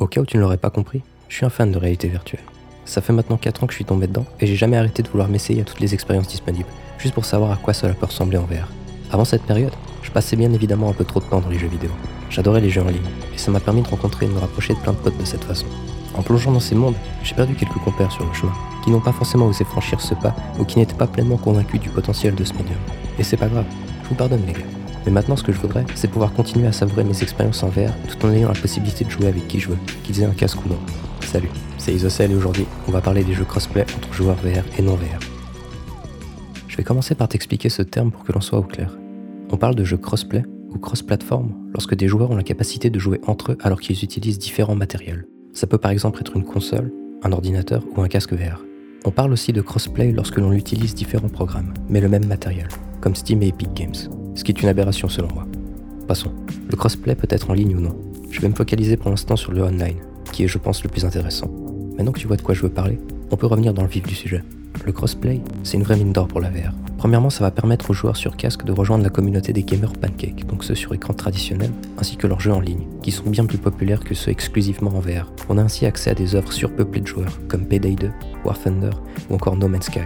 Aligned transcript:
Au 0.00 0.06
cas 0.06 0.22
où 0.22 0.24
tu 0.24 0.38
ne 0.38 0.42
l'aurais 0.42 0.56
pas 0.56 0.70
compris, 0.70 1.02
je 1.28 1.36
suis 1.36 1.44
un 1.44 1.50
fan 1.50 1.70
de 1.70 1.76
réalité 1.76 2.08
virtuelle. 2.08 2.40
Ça 2.86 3.02
fait 3.02 3.12
maintenant 3.12 3.36
4 3.36 3.62
ans 3.62 3.66
que 3.66 3.74
je 3.74 3.76
suis 3.76 3.84
tombé 3.84 4.06
dedans 4.06 4.24
et 4.40 4.46
j'ai 4.46 4.56
jamais 4.56 4.78
arrêté 4.78 5.02
de 5.02 5.08
vouloir 5.08 5.28
m'essayer 5.28 5.60
à 5.60 5.64
toutes 5.64 5.80
les 5.80 5.92
expériences 5.92 6.26
disponibles, 6.26 6.70
juste 6.98 7.12
pour 7.12 7.26
savoir 7.26 7.52
à 7.52 7.56
quoi 7.56 7.74
cela 7.74 7.92
peut 7.92 8.06
ressembler 8.06 8.38
en 8.38 8.44
VR. 8.44 8.66
Avant 9.12 9.26
cette 9.26 9.42
période, 9.42 9.74
je 10.02 10.10
passais 10.10 10.36
bien 10.36 10.50
évidemment 10.54 10.88
un 10.88 10.94
peu 10.94 11.04
trop 11.04 11.20
de 11.20 11.26
temps 11.26 11.40
dans 11.40 11.50
les 11.50 11.58
jeux 11.58 11.68
vidéo. 11.68 11.90
J'adorais 12.30 12.62
les 12.62 12.70
jeux 12.70 12.80
en 12.80 12.88
ligne, 12.88 13.10
et 13.34 13.36
ça 13.36 13.50
m'a 13.50 13.60
permis 13.60 13.82
de 13.82 13.88
rencontrer 13.88 14.24
et 14.24 14.28
de 14.30 14.32
me 14.32 14.38
rapprocher 14.38 14.72
de 14.72 14.78
plein 14.78 14.92
de 14.92 14.96
potes 14.96 15.18
de 15.18 15.24
cette 15.26 15.44
façon. 15.44 15.66
En 16.14 16.22
plongeant 16.22 16.52
dans 16.52 16.60
ces 16.60 16.74
mondes, 16.74 16.96
j'ai 17.22 17.34
perdu 17.34 17.54
quelques 17.54 17.72
compères 17.84 18.10
sur 18.10 18.24
le 18.24 18.32
chemin, 18.32 18.54
qui 18.82 18.90
n'ont 18.90 19.00
pas 19.00 19.12
forcément 19.12 19.48
osé 19.48 19.64
franchir 19.64 20.00
ce 20.00 20.14
pas 20.14 20.34
ou 20.58 20.64
qui 20.64 20.78
n'étaient 20.78 20.94
pas 20.94 21.08
pleinement 21.08 21.36
convaincus 21.36 21.78
du 21.78 21.90
potentiel 21.90 22.34
de 22.34 22.44
ce 22.44 22.54
médium. 22.54 22.78
Et 23.18 23.22
c'est 23.22 23.36
pas 23.36 23.48
grave, 23.48 23.66
je 24.04 24.08
vous 24.08 24.14
pardonne 24.14 24.46
les 24.46 24.54
gars. 24.54 24.79
Mais 25.06 25.12
maintenant, 25.12 25.36
ce 25.36 25.42
que 25.42 25.52
je 25.52 25.60
voudrais, 25.60 25.84
c'est 25.94 26.08
pouvoir 26.08 26.32
continuer 26.32 26.66
à 26.66 26.72
savourer 26.72 27.04
mes 27.04 27.22
expériences 27.22 27.62
en 27.62 27.68
VR 27.68 27.92
tout 28.08 28.26
en 28.26 28.32
ayant 28.32 28.48
la 28.48 28.60
possibilité 28.60 29.04
de 29.04 29.10
jouer 29.10 29.28
avec 29.28 29.48
qui 29.48 29.60
je 29.60 29.70
veux, 29.70 29.78
qu'ils 30.04 30.20
aient 30.20 30.26
un 30.26 30.34
casque 30.34 30.64
ou 30.64 30.68
non. 30.68 30.78
Salut, 31.22 31.50
c'est 31.78 31.92
Isocel 31.92 32.32
et 32.32 32.34
aujourd'hui, 32.34 32.66
on 32.88 32.90
va 32.92 33.00
parler 33.00 33.24
des 33.24 33.32
jeux 33.32 33.44
crossplay 33.44 33.86
entre 33.96 34.12
joueurs 34.12 34.36
VR 34.36 34.64
et 34.78 34.82
non 34.82 34.94
VR. 34.94 35.20
Je 36.68 36.76
vais 36.76 36.84
commencer 36.84 37.14
par 37.14 37.28
t'expliquer 37.28 37.68
ce 37.68 37.82
terme 37.82 38.10
pour 38.10 38.24
que 38.24 38.32
l'on 38.32 38.40
soit 38.40 38.58
au 38.58 38.62
clair. 38.62 38.96
On 39.50 39.56
parle 39.56 39.74
de 39.74 39.84
jeux 39.84 39.96
crossplay 39.96 40.42
ou 40.70 40.78
cross-platform 40.78 41.52
lorsque 41.72 41.94
des 41.94 42.08
joueurs 42.08 42.30
ont 42.30 42.36
la 42.36 42.42
capacité 42.42 42.90
de 42.90 42.98
jouer 42.98 43.20
entre 43.26 43.52
eux 43.52 43.58
alors 43.62 43.80
qu'ils 43.80 44.04
utilisent 44.04 44.38
différents 44.38 44.76
matériels. 44.76 45.26
Ça 45.52 45.66
peut 45.66 45.78
par 45.78 45.90
exemple 45.90 46.20
être 46.20 46.36
une 46.36 46.44
console, 46.44 46.92
un 47.22 47.32
ordinateur 47.32 47.82
ou 47.96 48.02
un 48.02 48.08
casque 48.08 48.32
VR. 48.32 48.64
On 49.04 49.10
parle 49.10 49.32
aussi 49.32 49.52
de 49.52 49.62
crossplay 49.62 50.12
lorsque 50.12 50.36
l'on 50.36 50.52
utilise 50.52 50.94
différents 50.94 51.28
programmes, 51.28 51.72
mais 51.88 52.00
le 52.00 52.08
même 52.08 52.26
matériel, 52.26 52.68
comme 53.00 53.14
Steam 53.14 53.42
et 53.42 53.48
Epic 53.48 53.72
Games, 53.72 53.94
ce 54.34 54.44
qui 54.44 54.52
est 54.52 54.62
une 54.62 54.68
aberration 54.68 55.08
selon 55.08 55.28
moi. 55.34 55.46
Passons. 56.06 56.32
Le 56.68 56.76
crossplay 56.76 57.14
peut 57.14 57.28
être 57.30 57.50
en 57.50 57.54
ligne 57.54 57.76
ou 57.76 57.80
non. 57.80 57.96
Je 58.30 58.40
vais 58.40 58.48
me 58.48 58.54
focaliser 58.54 58.96
pour 58.96 59.10
l'instant 59.10 59.36
sur 59.36 59.52
le 59.52 59.62
online, 59.62 59.96
qui 60.32 60.44
est 60.44 60.48
je 60.48 60.58
pense 60.58 60.82
le 60.82 60.88
plus 60.88 61.04
intéressant. 61.04 61.50
Maintenant 61.96 62.12
que 62.12 62.20
tu 62.20 62.26
vois 62.26 62.36
de 62.36 62.42
quoi 62.42 62.54
je 62.54 62.62
veux 62.62 62.68
parler, 62.68 62.98
on 63.30 63.36
peut 63.36 63.46
revenir 63.46 63.74
dans 63.74 63.82
le 63.82 63.88
vif 63.88 64.06
du 64.06 64.14
sujet. 64.14 64.42
Le 64.84 64.92
crossplay, 64.92 65.40
c'est 65.62 65.76
une 65.76 65.82
vraie 65.82 65.96
mine 65.96 66.12
d'or 66.12 66.28
pour 66.28 66.40
la 66.40 66.48
VR. 66.48 66.72
Premièrement, 66.96 67.30
ça 67.30 67.44
va 67.44 67.50
permettre 67.50 67.90
aux 67.90 67.94
joueurs 67.94 68.16
sur 68.16 68.36
casque 68.36 68.64
de 68.64 68.72
rejoindre 68.72 69.04
la 69.04 69.10
communauté 69.10 69.52
des 69.52 69.62
gamers 69.62 69.92
pancake, 69.92 70.46
donc 70.46 70.64
ceux 70.64 70.74
sur 70.74 70.92
écran 70.94 71.14
traditionnel, 71.14 71.70
ainsi 71.98 72.16
que 72.16 72.26
leurs 72.26 72.40
jeux 72.40 72.52
en 72.52 72.60
ligne, 72.60 72.86
qui 73.02 73.10
sont 73.10 73.28
bien 73.28 73.46
plus 73.46 73.58
populaires 73.58 74.00
que 74.00 74.14
ceux 74.14 74.30
exclusivement 74.30 74.90
en 74.90 75.00
VR. 75.00 75.32
On 75.48 75.58
a 75.58 75.62
ainsi 75.62 75.86
accès 75.86 76.10
à 76.10 76.14
des 76.14 76.34
œuvres 76.34 76.52
surpeuplées 76.52 77.00
de 77.00 77.06
joueurs, 77.06 77.40
comme 77.48 77.66
Payday 77.66 77.94
2, 77.94 78.10
War 78.44 78.58
Thunder 78.58 78.90
ou 79.28 79.34
encore 79.34 79.56
No 79.56 79.66
Man's 79.66 79.86
Sky. 79.86 80.00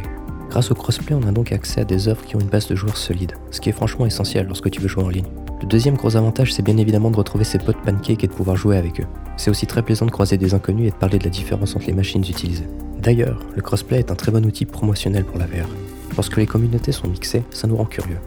Grâce 0.54 0.70
au 0.70 0.76
crossplay, 0.76 1.16
on 1.16 1.26
a 1.26 1.32
donc 1.32 1.50
accès 1.50 1.80
à 1.80 1.84
des 1.84 2.06
œuvres 2.06 2.24
qui 2.24 2.36
ont 2.36 2.38
une 2.38 2.46
base 2.46 2.68
de 2.68 2.76
joueurs 2.76 2.96
solide, 2.96 3.32
ce 3.50 3.60
qui 3.60 3.70
est 3.70 3.72
franchement 3.72 4.06
essentiel 4.06 4.46
lorsque 4.46 4.70
tu 4.70 4.80
veux 4.80 4.86
jouer 4.86 5.02
en 5.02 5.08
ligne. 5.08 5.26
Le 5.60 5.66
deuxième 5.66 5.96
gros 5.96 6.14
avantage, 6.14 6.52
c'est 6.52 6.62
bien 6.62 6.76
évidemment 6.76 7.10
de 7.10 7.16
retrouver 7.16 7.42
ses 7.42 7.58
potes 7.58 7.82
pancake 7.84 8.22
et 8.22 8.28
de 8.28 8.32
pouvoir 8.32 8.56
jouer 8.56 8.76
avec 8.76 9.00
eux. 9.00 9.06
C'est 9.36 9.50
aussi 9.50 9.66
très 9.66 9.82
plaisant 9.82 10.06
de 10.06 10.12
croiser 10.12 10.38
des 10.38 10.54
inconnus 10.54 10.86
et 10.86 10.90
de 10.92 10.94
parler 10.94 11.18
de 11.18 11.24
la 11.24 11.30
différence 11.30 11.74
entre 11.74 11.88
les 11.88 11.92
machines 11.92 12.22
utilisées. 12.22 12.68
D'ailleurs, 13.02 13.40
le 13.56 13.62
crossplay 13.62 13.98
est 13.98 14.12
un 14.12 14.14
très 14.14 14.30
bon 14.30 14.46
outil 14.46 14.64
promotionnel 14.64 15.24
pour 15.24 15.40
la 15.40 15.46
VR. 15.46 15.66
Lorsque 16.14 16.36
les 16.36 16.46
communautés 16.46 16.92
sont 16.92 17.08
mixées, 17.08 17.42
ça 17.50 17.66
nous 17.66 17.74
rend 17.74 17.86
curieux. 17.86 18.18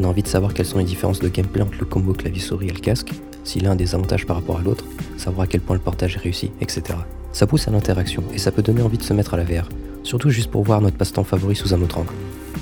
On 0.00 0.02
a 0.02 0.08
envie 0.08 0.24
de 0.24 0.28
savoir 0.28 0.54
quelles 0.54 0.66
sont 0.66 0.78
les 0.78 0.84
différences 0.84 1.20
de 1.20 1.28
gameplay 1.28 1.62
entre 1.62 1.78
le 1.78 1.86
combo 1.86 2.14
clavier-souris 2.14 2.66
et 2.66 2.72
le 2.72 2.80
casque, 2.80 3.12
s'il 3.44 3.64
a 3.64 3.70
un 3.70 3.76
des 3.76 3.94
avantages 3.94 4.26
par 4.26 4.34
rapport 4.34 4.58
à 4.58 4.62
l'autre, 4.62 4.84
savoir 5.18 5.44
à 5.44 5.46
quel 5.46 5.60
point 5.60 5.76
le 5.76 5.82
portage 5.82 6.16
est 6.16 6.20
réussi, 6.20 6.50
etc. 6.60 6.98
Ça 7.30 7.46
pousse 7.46 7.68
à 7.68 7.70
l'interaction 7.70 8.24
et 8.34 8.38
ça 8.38 8.50
peut 8.50 8.62
donner 8.62 8.82
envie 8.82 8.98
de 8.98 9.04
se 9.04 9.12
mettre 9.12 9.34
à 9.34 9.36
la 9.36 9.44
VR, 9.44 9.68
surtout 10.06 10.30
juste 10.30 10.50
pour 10.50 10.62
voir 10.62 10.80
notre 10.80 10.96
passe-temps 10.96 11.24
favori 11.24 11.56
sous 11.56 11.74
un 11.74 11.82
autre 11.82 11.98
angle. 11.98 12.12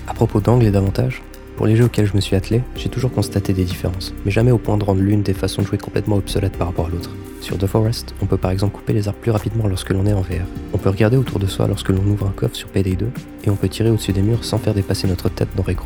À 0.08 0.14
propos 0.14 0.40
d'angle 0.40 0.64
et 0.64 0.70
d'avantages, 0.70 1.22
pour 1.56 1.66
les 1.66 1.76
jeux 1.76 1.84
auxquels 1.84 2.06
je 2.06 2.16
me 2.16 2.20
suis 2.20 2.34
attelé, 2.34 2.62
j'ai 2.74 2.88
toujours 2.88 3.12
constaté 3.12 3.52
des 3.52 3.64
différences, 3.64 4.12
mais 4.24 4.32
jamais 4.32 4.50
au 4.50 4.58
point 4.58 4.76
de 4.76 4.82
rendre 4.82 5.02
l'une 5.02 5.22
des 5.22 5.34
façons 5.34 5.62
de 5.62 5.66
jouer 5.66 5.78
complètement 5.78 6.16
obsolète 6.16 6.56
par 6.56 6.68
rapport 6.68 6.86
à 6.86 6.90
l'autre. 6.90 7.10
Sur 7.42 7.58
The 7.58 7.66
Forest, 7.66 8.14
on 8.22 8.26
peut 8.26 8.38
par 8.38 8.50
exemple 8.50 8.74
couper 8.74 8.94
les 8.94 9.06
arbres 9.06 9.20
plus 9.20 9.30
rapidement 9.30 9.68
lorsque 9.68 9.90
l'on 9.90 10.06
est 10.06 10.14
en 10.14 10.22
VR. 10.22 10.46
On 10.72 10.78
peut 10.78 10.88
regarder 10.88 11.18
autour 11.18 11.38
de 11.38 11.46
soi 11.46 11.68
lorsque 11.68 11.90
l'on 11.90 12.04
ouvre 12.06 12.26
un 12.26 12.32
coffre 12.32 12.56
sur 12.56 12.68
Payday 12.68 12.96
2, 12.96 13.06
et 13.44 13.50
on 13.50 13.56
peut 13.56 13.68
tirer 13.68 13.90
au-dessus 13.90 14.12
des 14.12 14.22
murs 14.22 14.42
sans 14.42 14.58
faire 14.58 14.74
dépasser 14.74 15.06
notre 15.06 15.28
tête 15.28 15.50
dans 15.54 15.62
Rec 15.62 15.78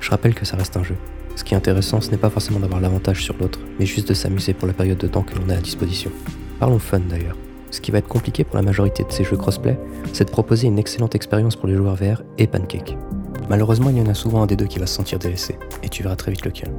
Je 0.00 0.10
rappelle 0.10 0.34
que 0.34 0.46
ça 0.46 0.56
reste 0.56 0.76
un 0.76 0.84
jeu. 0.84 0.96
Ce 1.34 1.42
qui 1.42 1.54
est 1.54 1.56
intéressant, 1.56 2.00
ce 2.00 2.10
n'est 2.10 2.18
pas 2.18 2.30
forcément 2.30 2.60
d'avoir 2.60 2.80
l'avantage 2.80 3.24
sur 3.24 3.34
l'autre, 3.40 3.58
mais 3.78 3.86
juste 3.86 4.08
de 4.08 4.14
s'amuser 4.14 4.54
pour 4.54 4.68
la 4.68 4.74
période 4.74 4.98
de 4.98 5.08
temps 5.08 5.22
que 5.22 5.36
l'on 5.38 5.48
a 5.50 5.54
à 5.54 5.60
disposition. 5.60 6.12
Parlons 6.60 6.78
fun 6.78 7.00
d'ailleurs. 7.00 7.36
Ce 7.70 7.80
qui 7.80 7.90
va 7.90 7.98
être 7.98 8.08
compliqué 8.08 8.44
pour 8.44 8.56
la 8.56 8.62
majorité 8.62 9.04
de 9.04 9.12
ces 9.12 9.24
jeux 9.24 9.36
crossplay, 9.36 9.78
c'est 10.12 10.24
de 10.24 10.30
proposer 10.30 10.66
une 10.66 10.78
excellente 10.78 11.14
expérience 11.14 11.56
pour 11.56 11.68
les 11.68 11.76
joueurs 11.76 11.94
VR 11.94 12.22
et 12.38 12.46
Pancake. 12.46 12.96
Malheureusement, 13.48 13.90
il 13.90 13.98
y 13.98 14.00
en 14.00 14.06
a 14.06 14.14
souvent 14.14 14.42
un 14.42 14.46
des 14.46 14.56
deux 14.56 14.66
qui 14.66 14.78
va 14.78 14.86
se 14.86 14.94
sentir 14.94 15.18
délaissé, 15.18 15.56
et 15.82 15.88
tu 15.88 16.02
verras 16.02 16.16
très 16.16 16.30
vite 16.30 16.44
lequel. 16.44 16.70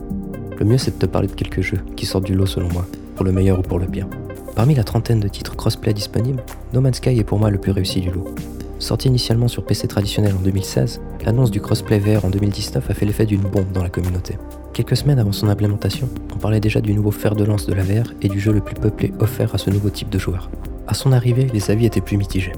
Le 0.57 0.65
mieux, 0.65 0.77
c'est 0.77 0.91
de 0.91 0.99
te 0.99 1.05
parler 1.05 1.27
de 1.27 1.33
quelques 1.33 1.61
jeux 1.61 1.79
qui 1.95 2.05
sortent 2.05 2.25
du 2.25 2.35
lot 2.35 2.45
selon 2.45 2.69
moi, 2.71 2.85
pour 3.15 3.25
le 3.25 3.31
meilleur 3.31 3.59
ou 3.59 3.61
pour 3.61 3.79
le 3.79 3.87
pire. 3.87 4.07
Parmi 4.55 4.75
la 4.75 4.83
trentaine 4.83 5.19
de 5.19 5.27
titres 5.27 5.55
crossplay 5.55 5.93
disponibles, 5.93 6.43
No 6.73 6.81
Man's 6.81 6.97
Sky 6.97 7.17
est 7.17 7.23
pour 7.23 7.39
moi 7.39 7.49
le 7.49 7.57
plus 7.57 7.71
réussi 7.71 8.01
du 8.01 8.11
lot. 8.11 8.33
Sorti 8.79 9.07
initialement 9.07 9.47
sur 9.47 9.65
PC 9.65 9.87
traditionnel 9.87 10.33
en 10.33 10.41
2016, 10.41 11.01
l'annonce 11.25 11.51
du 11.51 11.61
crossplay 11.61 11.99
VR 11.99 12.25
en 12.25 12.29
2019 12.29 12.89
a 12.89 12.93
fait 12.93 13.05
l'effet 13.05 13.25
d'une 13.25 13.41
bombe 13.41 13.71
dans 13.71 13.83
la 13.83 13.89
communauté. 13.89 14.37
Quelques 14.73 14.97
semaines 14.97 15.19
avant 15.19 15.31
son 15.31 15.49
implémentation, 15.49 16.09
on 16.33 16.37
parlait 16.37 16.59
déjà 16.59 16.81
du 16.81 16.93
nouveau 16.93 17.11
fer 17.11 17.35
de 17.35 17.43
lance 17.43 17.65
de 17.65 17.73
la 17.73 17.83
VR 17.83 18.13
et 18.21 18.27
du 18.27 18.39
jeu 18.39 18.51
le 18.51 18.61
plus 18.61 18.75
peuplé 18.75 19.13
offert 19.19 19.53
à 19.53 19.57
ce 19.57 19.69
nouveau 19.69 19.89
type 19.89 20.09
de 20.09 20.17
joueur. 20.17 20.49
À 20.87 20.93
son 20.93 21.11
arrivée, 21.11 21.47
les 21.53 21.71
avis 21.71 21.85
étaient 21.85 22.01
plus 22.01 22.17
mitigés. 22.17 22.53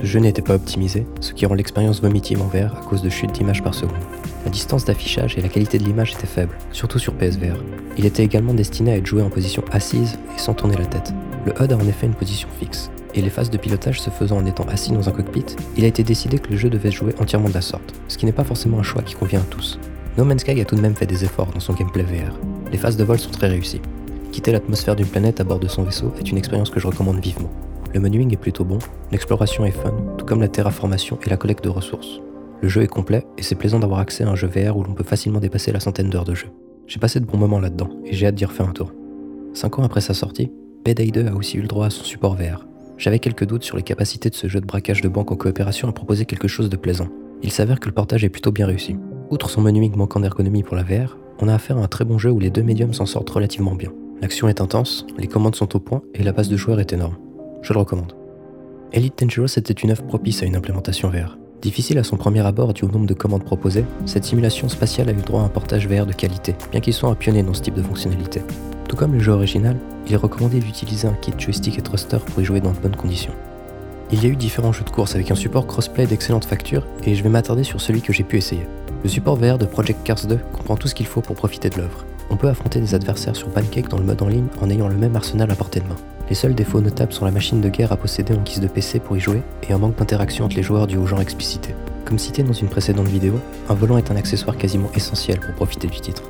Le 0.00 0.04
jeu 0.04 0.20
n'était 0.20 0.42
pas 0.42 0.54
optimisé, 0.54 1.06
ce 1.20 1.32
qui 1.32 1.46
rend 1.46 1.54
l'expérience 1.54 2.00
vomitive 2.00 2.40
en 2.42 2.46
VR 2.46 2.76
à 2.76 2.84
cause 2.88 3.02
de 3.02 3.08
chutes 3.08 3.32
d'images 3.32 3.62
par 3.62 3.74
seconde. 3.74 3.98
La 4.44 4.50
distance 4.50 4.84
d'affichage 4.84 5.36
et 5.36 5.40
la 5.40 5.48
qualité 5.48 5.78
de 5.78 5.84
l'image 5.84 6.12
étaient 6.12 6.26
faibles, 6.26 6.56
surtout 6.72 6.98
sur 6.98 7.14
PSVR. 7.14 7.56
Il 7.96 8.06
était 8.06 8.22
également 8.22 8.54
destiné 8.54 8.92
à 8.92 8.96
être 8.96 9.06
joué 9.06 9.22
en 9.22 9.30
position 9.30 9.64
assise 9.72 10.18
et 10.36 10.38
sans 10.38 10.54
tourner 10.54 10.76
la 10.76 10.86
tête. 10.86 11.12
Le 11.46 11.52
HUD 11.60 11.72
a 11.72 11.76
en 11.76 11.88
effet 11.88 12.06
une 12.06 12.14
position 12.14 12.48
fixe, 12.60 12.90
et 13.14 13.22
les 13.22 13.30
phases 13.30 13.50
de 13.50 13.58
pilotage 13.58 14.00
se 14.00 14.10
faisant 14.10 14.38
en 14.38 14.46
étant 14.46 14.64
assis 14.68 14.92
dans 14.92 15.08
un 15.08 15.12
cockpit, 15.12 15.56
il 15.76 15.84
a 15.84 15.88
été 15.88 16.04
décidé 16.04 16.38
que 16.38 16.50
le 16.50 16.56
jeu 16.56 16.70
devait 16.70 16.90
se 16.90 16.96
jouer 16.96 17.14
entièrement 17.20 17.48
de 17.48 17.54
la 17.54 17.60
sorte, 17.60 17.94
ce 18.06 18.16
qui 18.18 18.26
n'est 18.26 18.32
pas 18.32 18.44
forcément 18.44 18.78
un 18.78 18.84
choix 18.84 19.02
qui 19.02 19.14
convient 19.14 19.40
à 19.40 19.50
tous. 19.50 19.78
No 20.16 20.24
Man's 20.24 20.42
Sky 20.42 20.60
a 20.60 20.64
tout 20.64 20.76
de 20.76 20.80
même 20.80 20.94
fait 20.94 21.06
des 21.06 21.24
efforts 21.24 21.50
dans 21.52 21.60
son 21.60 21.72
gameplay 21.72 22.04
VR. 22.04 22.38
Les 22.70 22.78
phases 22.78 22.96
de 22.96 23.04
vol 23.04 23.18
sont 23.18 23.30
très 23.30 23.48
réussies. 23.48 23.80
Quitter 24.30 24.52
l'atmosphère 24.52 24.94
d'une 24.94 25.06
planète 25.06 25.40
à 25.40 25.44
bord 25.44 25.58
de 25.58 25.68
son 25.68 25.82
vaisseau 25.82 26.12
est 26.20 26.30
une 26.30 26.38
expérience 26.38 26.70
que 26.70 26.78
je 26.78 26.86
recommande 26.86 27.20
vivement. 27.20 27.50
Le 27.94 28.00
menuing 28.00 28.32
est 28.32 28.38
plutôt 28.38 28.64
bon, 28.64 28.78
l'exploration 29.12 29.64
est 29.64 29.70
fun, 29.70 29.94
tout 30.18 30.26
comme 30.26 30.40
la 30.40 30.48
terraformation 30.48 31.18
et 31.24 31.30
la 31.30 31.38
collecte 31.38 31.64
de 31.64 31.70
ressources. 31.70 32.20
Le 32.60 32.68
jeu 32.68 32.82
est 32.82 32.88
complet 32.88 33.24
et 33.38 33.42
c'est 33.42 33.54
plaisant 33.54 33.78
d'avoir 33.78 34.00
accès 34.00 34.24
à 34.24 34.28
un 34.28 34.34
jeu 34.34 34.46
VR 34.46 34.76
où 34.76 34.84
l'on 34.84 34.92
peut 34.92 35.04
facilement 35.04 35.40
dépasser 35.40 35.72
la 35.72 35.80
centaine 35.80 36.10
d'heures 36.10 36.24
de 36.24 36.34
jeu. 36.34 36.48
J'ai 36.86 36.98
passé 36.98 37.18
de 37.20 37.24
bons 37.24 37.38
moments 37.38 37.60
là-dedans 37.60 37.88
et 38.04 38.14
j'ai 38.14 38.26
hâte 38.26 38.34
d'y 38.34 38.44
refaire 38.44 38.68
un 38.68 38.72
tour. 38.72 38.92
5 39.54 39.78
ans 39.78 39.84
après 39.84 40.00
sa 40.00 40.12
sortie, 40.12 40.52
Payday 40.84 41.10
2 41.10 41.28
a 41.28 41.34
aussi 41.34 41.56
eu 41.56 41.62
le 41.62 41.68
droit 41.68 41.86
à 41.86 41.90
son 41.90 42.04
support 42.04 42.34
VR. 42.34 42.66
J'avais 42.98 43.20
quelques 43.20 43.46
doutes 43.46 43.62
sur 43.62 43.76
les 43.76 43.82
capacités 43.82 44.28
de 44.28 44.34
ce 44.34 44.48
jeu 44.48 44.60
de 44.60 44.66
braquage 44.66 45.00
de 45.00 45.08
banque 45.08 45.32
en 45.32 45.36
coopération 45.36 45.88
à 45.88 45.92
proposer 45.92 46.24
quelque 46.24 46.48
chose 46.48 46.68
de 46.68 46.76
plaisant. 46.76 47.08
Il 47.42 47.52
s'avère 47.52 47.80
que 47.80 47.86
le 47.86 47.94
portage 47.94 48.24
est 48.24 48.28
plutôt 48.28 48.52
bien 48.52 48.66
réussi. 48.66 48.96
Outre 49.30 49.48
son 49.48 49.60
menuing 49.60 49.94
manquant 49.96 50.20
d'ergonomie 50.20 50.62
pour 50.62 50.76
la 50.76 50.82
VR, 50.82 51.16
on 51.40 51.48
a 51.48 51.54
affaire 51.54 51.78
à 51.78 51.82
un 51.82 51.88
très 51.88 52.04
bon 52.04 52.18
jeu 52.18 52.30
où 52.30 52.40
les 52.40 52.50
deux 52.50 52.62
médiums 52.62 52.92
s'en 52.92 53.06
sortent 53.06 53.30
relativement 53.30 53.74
bien. 53.74 53.92
L'action 54.20 54.48
est 54.48 54.60
intense, 54.60 55.06
les 55.16 55.28
commandes 55.28 55.54
sont 55.54 55.76
au 55.76 55.78
point 55.78 56.02
et 56.14 56.24
la 56.24 56.32
base 56.32 56.48
de 56.48 56.56
joueurs 56.56 56.80
est 56.80 56.92
énorme. 56.92 57.16
Je 57.62 57.72
le 57.72 57.80
recommande. 57.80 58.14
Elite 58.92 59.18
Dangerous 59.18 59.58
était 59.58 59.72
une 59.72 59.90
œuvre 59.90 60.04
propice 60.04 60.42
à 60.42 60.46
une 60.46 60.56
implémentation 60.56 61.10
VR. 61.10 61.36
Difficile 61.60 61.98
à 61.98 62.04
son 62.04 62.16
premier 62.16 62.40
abord 62.46 62.72
dû 62.72 62.84
au 62.84 62.88
nombre 62.88 63.06
de 63.06 63.14
commandes 63.14 63.44
proposées, 63.44 63.84
cette 64.06 64.24
simulation 64.24 64.68
spatiale 64.68 65.08
a 65.08 65.12
eu 65.12 65.16
droit 65.16 65.40
à 65.40 65.44
un 65.44 65.48
portage 65.48 65.88
VR 65.88 66.06
de 66.06 66.12
qualité, 66.12 66.54
bien 66.70 66.80
qu'il 66.80 66.94
soit 66.94 67.08
un 67.08 67.14
pionnier 67.14 67.42
dans 67.42 67.52
ce 67.54 67.62
type 67.62 67.74
de 67.74 67.82
fonctionnalité. 67.82 68.42
Tout 68.88 68.96
comme 68.96 69.12
le 69.12 69.18
jeu 69.18 69.32
original, 69.32 69.76
il 70.06 70.12
est 70.12 70.16
recommandé 70.16 70.60
d'utiliser 70.60 71.08
un 71.08 71.14
kit 71.14 71.32
joystick 71.36 71.78
et 71.78 71.82
thruster 71.82 72.18
pour 72.18 72.40
y 72.40 72.44
jouer 72.44 72.60
dans 72.60 72.72
de 72.72 72.78
bonnes 72.78 72.96
conditions. 72.96 73.34
Il 74.10 74.22
y 74.22 74.26
a 74.26 74.30
eu 74.30 74.36
différents 74.36 74.72
jeux 74.72 74.84
de 74.84 74.90
course 74.90 75.14
avec 75.14 75.30
un 75.30 75.34
support 75.34 75.66
crossplay 75.66 76.06
d'excellente 76.06 76.46
facture 76.46 76.86
et 77.04 77.14
je 77.14 77.22
vais 77.22 77.28
m'attarder 77.28 77.64
sur 77.64 77.80
celui 77.80 78.00
que 78.00 78.12
j'ai 78.12 78.24
pu 78.24 78.38
essayer. 78.38 78.66
Le 79.02 79.08
support 79.10 79.36
VR 79.36 79.58
de 79.58 79.66
Project 79.66 80.02
Cars 80.04 80.26
2 80.26 80.38
comprend 80.52 80.76
tout 80.76 80.88
ce 80.88 80.94
qu'il 80.94 81.06
faut 81.06 81.20
pour 81.20 81.36
profiter 81.36 81.68
de 81.68 81.76
l'œuvre. 81.76 82.06
On 82.30 82.36
peut 82.36 82.48
affronter 82.48 82.80
des 82.80 82.94
adversaires 82.94 83.36
sur 83.36 83.48
Pancake 83.48 83.88
dans 83.88 83.98
le 83.98 84.04
mode 84.04 84.22
en 84.22 84.28
ligne 84.28 84.48
en 84.60 84.68
ayant 84.68 84.88
le 84.88 84.96
même 84.96 85.16
arsenal 85.16 85.50
à 85.50 85.54
portée 85.54 85.80
de 85.80 85.86
main. 85.86 85.96
Les 86.28 86.34
seuls 86.34 86.54
défauts 86.54 86.82
notables 86.82 87.12
sont 87.12 87.24
la 87.24 87.30
machine 87.30 87.60
de 87.60 87.68
guerre 87.70 87.92
à 87.92 87.96
posséder 87.96 88.34
en 88.34 88.42
guise 88.42 88.60
de 88.60 88.66
PC 88.66 89.00
pour 89.00 89.16
y 89.16 89.20
jouer 89.20 89.42
et 89.66 89.72
un 89.72 89.78
manque 89.78 89.96
d'interaction 89.96 90.44
entre 90.44 90.56
les 90.56 90.62
joueurs 90.62 90.86
dû 90.86 90.98
au 90.98 91.06
genre 91.06 91.22
explicité. 91.22 91.74
Comme 92.04 92.18
cité 92.18 92.42
dans 92.42 92.52
une 92.52 92.68
précédente 92.68 93.08
vidéo, 93.08 93.40
un 93.68 93.74
volant 93.74 93.96
est 93.96 94.10
un 94.10 94.16
accessoire 94.16 94.56
quasiment 94.56 94.90
essentiel 94.94 95.40
pour 95.40 95.54
profiter 95.54 95.88
du 95.88 96.00
titre. 96.00 96.22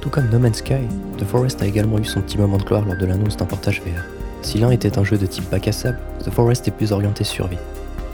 Tout 0.00 0.10
comme 0.10 0.28
No 0.30 0.38
Man's 0.38 0.58
Sky, 0.58 0.86
The 1.18 1.24
Forest 1.24 1.62
a 1.62 1.66
également 1.66 1.98
eu 1.98 2.04
son 2.04 2.20
petit 2.20 2.36
moment 2.36 2.58
de 2.58 2.64
gloire 2.64 2.84
lors 2.84 2.96
de 2.96 3.06
l'annonce 3.06 3.38
d'un 3.38 3.46
portage 3.46 3.80
VR. 3.80 4.02
Si 4.42 4.58
l'un 4.58 4.70
était 4.70 4.98
un 4.98 5.04
jeu 5.04 5.16
de 5.16 5.26
type 5.26 5.48
bac 5.50 5.66
à 5.66 5.72
sable, 5.72 5.98
The 6.24 6.30
Forest 6.30 6.68
est 6.68 6.72
plus 6.72 6.92
orienté 6.92 7.24
survie. 7.24 7.58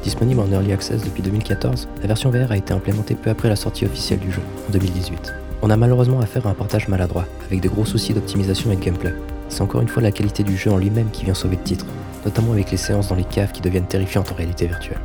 Disponible 0.04 0.40
en 0.40 0.50
Early 0.50 0.72
Access 0.72 1.02
depuis 1.02 1.22
2014, 1.22 1.88
la 2.00 2.06
version 2.06 2.30
VR 2.30 2.52
a 2.52 2.56
été 2.56 2.72
implémentée 2.72 3.16
peu 3.16 3.30
après 3.30 3.48
la 3.48 3.56
sortie 3.56 3.86
officielle 3.86 4.20
du 4.20 4.30
jeu, 4.30 4.42
en 4.68 4.72
2018. 4.72 5.41
On 5.62 5.70
a 5.70 5.76
malheureusement 5.76 6.20
affaire 6.20 6.46
à 6.46 6.50
un 6.50 6.54
portage 6.54 6.88
maladroit, 6.88 7.26
avec 7.46 7.60
de 7.60 7.68
gros 7.68 7.84
soucis 7.84 8.12
d'optimisation 8.12 8.70
et 8.72 8.76
de 8.76 8.80
gameplay 8.80 9.14
c'est 9.52 9.62
encore 9.62 9.82
une 9.82 9.88
fois 9.88 10.02
la 10.02 10.10
qualité 10.10 10.42
du 10.42 10.56
jeu 10.56 10.70
en 10.70 10.78
lui-même 10.78 11.10
qui 11.10 11.24
vient 11.24 11.34
sauver 11.34 11.56
le 11.56 11.62
titre, 11.62 11.86
notamment 12.24 12.52
avec 12.52 12.70
les 12.70 12.76
séances 12.76 13.08
dans 13.08 13.14
les 13.14 13.24
caves 13.24 13.52
qui 13.52 13.60
deviennent 13.60 13.86
terrifiantes 13.86 14.32
en 14.32 14.34
réalité 14.34 14.66
virtuelle. 14.66 15.00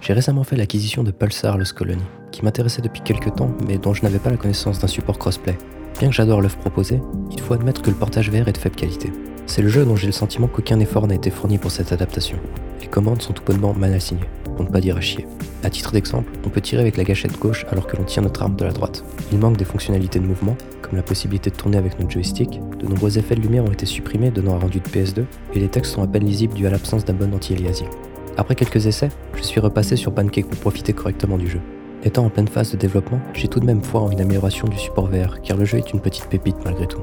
J'ai 0.00 0.12
récemment 0.12 0.44
fait 0.44 0.56
l'acquisition 0.56 1.02
de 1.02 1.10
Pulsar 1.10 1.58
Lost 1.58 1.72
Colony, 1.72 2.02
qui 2.30 2.44
m'intéressait 2.44 2.82
depuis 2.82 3.02
quelques 3.02 3.34
temps, 3.34 3.50
mais 3.66 3.78
dont 3.78 3.92
je 3.92 4.02
n'avais 4.02 4.20
pas 4.20 4.30
la 4.30 4.36
connaissance 4.36 4.78
d'un 4.78 4.86
support 4.86 5.18
crossplay. 5.18 5.58
Bien 5.98 6.08
que 6.08 6.14
j'adore 6.14 6.40
l'œuvre 6.40 6.58
proposée, 6.58 7.00
il 7.32 7.40
faut 7.40 7.54
admettre 7.54 7.82
que 7.82 7.90
le 7.90 7.96
portage 7.96 8.30
VR 8.30 8.46
est 8.48 8.52
de 8.52 8.58
faible 8.58 8.76
qualité. 8.76 9.12
C'est 9.46 9.62
le 9.62 9.68
jeu 9.68 9.84
dont 9.84 9.96
j'ai 9.96 10.06
le 10.06 10.12
sentiment 10.12 10.46
qu'aucun 10.46 10.78
effort 10.78 11.06
n'a 11.08 11.14
été 11.14 11.30
fourni 11.30 11.58
pour 11.58 11.70
cette 11.70 11.92
adaptation. 11.92 12.38
Les 12.80 12.86
commandes 12.86 13.22
sont 13.22 13.32
tout 13.32 13.42
bonnement 13.44 13.74
mal 13.74 13.94
assignées, 13.94 14.28
pour 14.56 14.64
ne 14.64 14.70
pas 14.70 14.80
dire 14.80 14.96
à 14.96 15.00
chier. 15.00 15.26
À 15.62 15.70
titre 15.70 15.92
d'exemple, 15.92 16.32
on 16.44 16.48
peut 16.48 16.60
tirer 16.60 16.80
avec 16.80 16.96
la 16.96 17.04
gâchette 17.04 17.38
gauche 17.38 17.66
alors 17.70 17.86
que 17.86 17.96
l'on 17.96 18.04
tient 18.04 18.22
notre 18.22 18.42
arme 18.42 18.56
de 18.56 18.64
la 18.64 18.72
droite. 18.72 19.04
Il 19.30 19.38
manque 19.38 19.56
des 19.56 19.64
fonctionnalités 19.64 20.18
de 20.18 20.26
mouvement, 20.26 20.56
comme 20.82 20.96
la 20.96 21.02
possibilité 21.02 21.50
de 21.50 21.56
tourner 21.56 21.76
avec 21.76 21.98
notre 21.98 22.10
joystick, 22.10 22.60
de 22.78 22.86
nombreux 22.86 23.18
effets 23.18 23.34
de 23.34 23.40
lumière 23.40 23.64
ont 23.64 23.72
été 23.72 23.86
supprimés 23.86 24.30
donnant 24.30 24.54
un 24.54 24.58
rendu 24.58 24.80
de 24.80 24.88
PS2, 24.88 25.24
et 25.54 25.58
les 25.58 25.68
textes 25.68 25.92
sont 25.92 26.02
à 26.02 26.06
peine 26.06 26.24
lisibles 26.24 26.54
dû 26.54 26.66
à 26.66 26.70
l'absence 26.70 27.04
d'un 27.04 27.14
bon 27.14 27.34
anti-aliasing. 27.34 27.88
Après 28.36 28.54
quelques 28.54 28.86
essais, 28.86 29.08
je 29.34 29.42
suis 29.42 29.60
repassé 29.60 29.96
sur 29.96 30.12
Pancake 30.12 30.46
pour 30.46 30.58
profiter 30.60 30.92
correctement 30.92 31.38
du 31.38 31.48
jeu. 31.48 31.60
Étant 32.04 32.24
en 32.24 32.30
pleine 32.30 32.48
phase 32.48 32.70
de 32.70 32.76
développement, 32.76 33.20
j'ai 33.32 33.48
tout 33.48 33.60
de 33.60 33.66
même 33.66 33.82
foi 33.82 34.00
en 34.00 34.10
une 34.10 34.20
amélioration 34.20 34.68
du 34.68 34.78
support 34.78 35.08
VR, 35.08 35.40
car 35.42 35.56
le 35.56 35.64
jeu 35.64 35.78
est 35.78 35.92
une 35.92 36.00
petite 36.00 36.26
pépite 36.26 36.56
malgré 36.64 36.86
tout. 36.86 37.00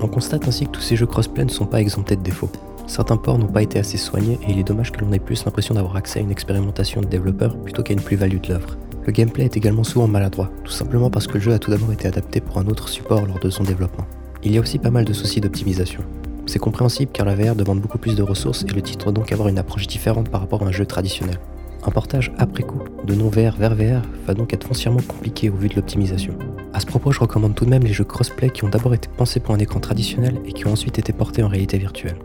On 0.00 0.08
constate 0.08 0.48
ainsi 0.48 0.64
que 0.64 0.70
tous 0.70 0.80
ces 0.80 0.96
jeux 0.96 1.06
crossplay 1.06 1.44
ne 1.44 1.50
sont 1.50 1.66
pas 1.66 1.80
exemptés 1.80 2.16
de 2.16 2.22
défauts. 2.22 2.50
Certains 2.90 3.16
ports 3.16 3.38
n'ont 3.38 3.46
pas 3.46 3.62
été 3.62 3.78
assez 3.78 3.96
soignés 3.96 4.36
et 4.42 4.50
il 4.50 4.58
est 4.58 4.64
dommage 4.64 4.90
que 4.90 5.00
l'on 5.00 5.12
ait 5.12 5.20
plus 5.20 5.44
l'impression 5.44 5.76
d'avoir 5.76 5.94
accès 5.94 6.18
à 6.18 6.22
une 6.22 6.32
expérimentation 6.32 7.00
de 7.00 7.06
développeur 7.06 7.56
plutôt 7.56 7.84
qu'à 7.84 7.92
une 7.92 8.00
plus-value 8.00 8.40
de 8.40 8.48
l'œuvre. 8.48 8.76
Le 9.06 9.12
gameplay 9.12 9.44
est 9.44 9.56
également 9.56 9.84
souvent 9.84 10.08
maladroit, 10.08 10.50
tout 10.64 10.72
simplement 10.72 11.08
parce 11.08 11.28
que 11.28 11.34
le 11.34 11.40
jeu 11.40 11.52
a 11.52 11.60
tout 11.60 11.70
d'abord 11.70 11.92
été 11.92 12.08
adapté 12.08 12.40
pour 12.40 12.58
un 12.58 12.66
autre 12.66 12.88
support 12.88 13.26
lors 13.26 13.38
de 13.38 13.48
son 13.48 13.62
développement. 13.62 14.06
Il 14.42 14.52
y 14.52 14.58
a 14.58 14.60
aussi 14.60 14.80
pas 14.80 14.90
mal 14.90 15.04
de 15.04 15.12
soucis 15.12 15.40
d'optimisation. 15.40 16.02
C'est 16.46 16.58
compréhensible 16.58 17.12
car 17.12 17.26
la 17.26 17.36
VR 17.36 17.54
demande 17.54 17.80
beaucoup 17.80 17.98
plus 17.98 18.16
de 18.16 18.24
ressources 18.24 18.64
et 18.64 18.74
le 18.74 18.82
titre 18.82 19.04
doit 19.04 19.12
donc 19.12 19.30
avoir 19.30 19.46
une 19.46 19.58
approche 19.58 19.86
différente 19.86 20.28
par 20.28 20.40
rapport 20.40 20.64
à 20.64 20.66
un 20.66 20.72
jeu 20.72 20.84
traditionnel. 20.84 21.38
Un 21.84 21.92
portage 21.92 22.32
après 22.38 22.64
coup 22.64 22.80
de 23.04 23.14
non-VR 23.14 23.54
vers 23.56 23.76
VR 23.76 24.02
va 24.26 24.34
donc 24.34 24.52
être 24.52 24.66
foncièrement 24.66 25.02
compliqué 25.06 25.48
au 25.48 25.54
vu 25.54 25.68
de 25.68 25.76
l'optimisation. 25.76 26.34
A 26.72 26.80
ce 26.80 26.86
propos, 26.86 27.12
je 27.12 27.20
recommande 27.20 27.54
tout 27.54 27.66
de 27.66 27.70
même 27.70 27.84
les 27.84 27.92
jeux 27.92 28.02
crossplay 28.02 28.50
qui 28.50 28.64
ont 28.64 28.68
d'abord 28.68 28.94
été 28.94 29.08
pensés 29.16 29.38
pour 29.38 29.54
un 29.54 29.60
écran 29.60 29.78
traditionnel 29.78 30.40
et 30.44 30.52
qui 30.52 30.66
ont 30.66 30.72
ensuite 30.72 30.98
été 30.98 31.12
portés 31.12 31.44
en 31.44 31.48
réalité 31.48 31.78
virtuelle. 31.78 32.16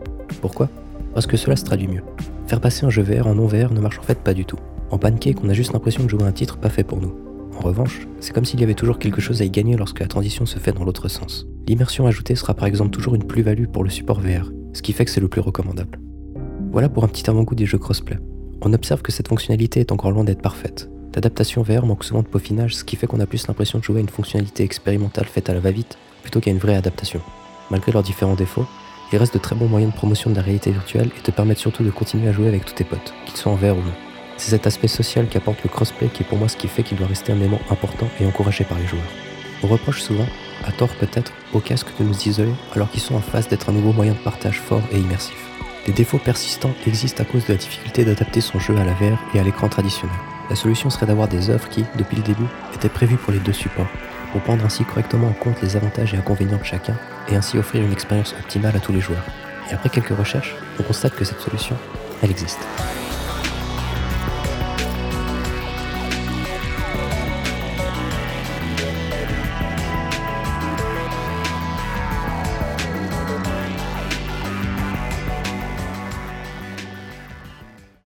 Pourquoi? 0.41 0.69
Parce 1.13 1.27
que 1.27 1.37
cela 1.37 1.55
se 1.55 1.63
traduit 1.63 1.87
mieux. 1.87 2.03
Faire 2.47 2.61
passer 2.61 2.85
un 2.85 2.89
jeu 2.89 3.01
VR 3.01 3.27
en 3.27 3.35
non-VR 3.35 3.71
ne 3.71 3.79
marche 3.79 3.99
en 3.99 4.03
fait 4.03 4.19
pas 4.19 4.33
du 4.33 4.45
tout. 4.45 4.59
En 4.91 4.97
pancake, 4.97 5.43
on 5.43 5.49
a 5.49 5.53
juste 5.53 5.73
l'impression 5.73 6.03
de 6.03 6.09
jouer 6.09 6.23
un 6.23 6.31
titre 6.31 6.57
pas 6.57 6.69
fait 6.69 6.83
pour 6.83 7.01
nous. 7.01 7.15
En 7.57 7.61
revanche, 7.61 8.07
c'est 8.19 8.33
comme 8.33 8.45
s'il 8.45 8.59
y 8.59 8.63
avait 8.63 8.73
toujours 8.73 8.99
quelque 8.99 9.21
chose 9.21 9.41
à 9.41 9.45
y 9.45 9.49
gagner 9.49 9.77
lorsque 9.77 10.01
la 10.01 10.07
transition 10.07 10.45
se 10.45 10.59
fait 10.59 10.73
dans 10.73 10.83
l'autre 10.83 11.07
sens. 11.07 11.47
L'immersion 11.67 12.05
ajoutée 12.05 12.35
sera 12.35 12.53
par 12.53 12.67
exemple 12.67 12.91
toujours 12.91 13.15
une 13.15 13.23
plus-value 13.23 13.65
pour 13.65 13.83
le 13.83 13.89
support 13.89 14.19
VR, 14.19 14.51
ce 14.73 14.81
qui 14.81 14.93
fait 14.93 15.05
que 15.05 15.11
c'est 15.11 15.21
le 15.21 15.27
plus 15.27 15.41
recommandable. 15.41 15.99
Voilà 16.71 16.89
pour 16.89 17.03
un 17.03 17.07
petit 17.07 17.29
avant-goût 17.29 17.55
des 17.55 17.65
jeux 17.65 17.77
crossplay. 17.77 18.19
On 18.61 18.73
observe 18.73 19.01
que 19.01 19.11
cette 19.11 19.29
fonctionnalité 19.29 19.79
est 19.79 19.91
encore 19.91 20.11
loin 20.11 20.25
d'être 20.25 20.41
parfaite. 20.41 20.89
L'adaptation 21.15 21.63
VR 21.63 21.85
manque 21.85 22.03
souvent 22.03 22.23
de 22.23 22.27
peaufinage, 22.27 22.75
ce 22.75 22.83
qui 22.83 22.97
fait 22.97 23.07
qu'on 23.07 23.21
a 23.21 23.25
plus 23.25 23.47
l'impression 23.47 23.79
de 23.79 23.83
jouer 23.83 23.97
à 23.97 24.01
une 24.01 24.09
fonctionnalité 24.09 24.63
expérimentale 24.63 25.25
faite 25.25 25.49
à 25.49 25.53
la 25.53 25.61
va-vite 25.61 25.97
plutôt 26.21 26.41
qu'à 26.41 26.51
une 26.51 26.57
vraie 26.57 26.75
adaptation. 26.75 27.21
Malgré 27.71 27.93
leurs 27.93 28.03
différents 28.03 28.35
défauts, 28.35 28.65
il 29.11 29.17
reste 29.17 29.33
de 29.33 29.39
très 29.39 29.55
bons 29.55 29.67
moyens 29.67 29.91
de 29.91 29.97
promotion 29.97 30.29
de 30.29 30.35
la 30.35 30.41
réalité 30.41 30.71
virtuelle 30.71 31.09
et 31.17 31.21
te 31.21 31.31
permettent 31.31 31.59
surtout 31.59 31.83
de 31.83 31.91
continuer 31.91 32.27
à 32.27 32.31
jouer 32.31 32.47
avec 32.47 32.65
tous 32.65 32.73
tes 32.73 32.83
potes, 32.83 33.13
qu'ils 33.25 33.37
soient 33.37 33.51
en 33.51 33.55
VR 33.55 33.77
ou 33.77 33.81
non. 33.81 33.93
C'est 34.37 34.49
cet 34.49 34.67
aspect 34.67 34.87
social 34.87 35.27
qu'apporte 35.27 35.63
le 35.63 35.69
crossplay 35.69 36.09
qui 36.09 36.23
est 36.23 36.25
pour 36.25 36.37
moi 36.37 36.49
ce 36.49 36.57
qui 36.57 36.67
fait 36.67 36.83
qu'il 36.83 36.97
doit 36.97 37.07
rester 37.07 37.31
un 37.31 37.37
élément 37.37 37.61
important 37.69 38.07
et 38.19 38.25
encouragé 38.25 38.63
par 38.63 38.77
les 38.77 38.87
joueurs. 38.87 39.03
On 39.63 39.67
reproche 39.67 40.01
souvent, 40.01 40.27
à 40.65 40.71
tort 40.71 40.93
peut-être, 40.99 41.31
aux 41.53 41.59
casques 41.59 41.97
de 41.99 42.03
nous 42.03 42.27
isoler 42.27 42.53
alors 42.73 42.89
qu'ils 42.89 43.01
sont 43.01 43.15
en 43.15 43.21
face 43.21 43.47
d'être 43.47 43.69
un 43.69 43.73
nouveau 43.73 43.93
moyen 43.93 44.13
de 44.13 44.17
partage 44.17 44.59
fort 44.59 44.83
et 44.91 44.99
immersif. 44.99 45.37
Des 45.85 45.93
défauts 45.93 46.17
persistants 46.17 46.73
existent 46.87 47.23
à 47.23 47.25
cause 47.25 47.45
de 47.45 47.53
la 47.53 47.59
difficulté 47.59 48.03
d'adapter 48.03 48.41
son 48.41 48.59
jeu 48.59 48.75
à 48.75 48.83
la 48.83 48.93
VR 48.93 49.19
et 49.33 49.39
à 49.39 49.43
l'écran 49.43 49.69
traditionnel. 49.69 50.15
La 50.49 50.55
solution 50.55 50.89
serait 50.89 51.05
d'avoir 51.05 51.27
des 51.27 51.49
œuvres 51.49 51.69
qui, 51.69 51.85
depuis 51.95 52.17
le 52.17 52.23
début, 52.23 52.47
étaient 52.73 52.89
prévues 52.89 53.17
pour 53.17 53.31
les 53.31 53.39
deux 53.39 53.53
supports, 53.53 53.87
pour 54.35 54.43
prendre 54.43 54.65
ainsi 54.65 54.83
correctement 54.83 55.29
en 55.29 55.31
compte 55.31 55.61
les 55.61 55.77
avantages 55.77 56.13
et 56.13 56.17
inconvénients 56.17 56.57
de 56.57 56.65
chacun, 56.65 56.93
et 57.29 57.37
ainsi 57.37 57.57
offrir 57.57 57.85
une 57.85 57.93
expérience 57.93 58.35
optimale 58.37 58.75
à 58.75 58.81
tous 58.81 58.91
les 58.91 58.99
joueurs. 58.99 59.23
Et 59.71 59.73
après 59.73 59.87
quelques 59.87 60.09
recherches, 60.09 60.53
on 60.77 60.83
constate 60.83 61.15
que 61.15 61.23
cette 61.23 61.39
solution, 61.39 61.77
elle 62.21 62.31
existe. 62.31 62.59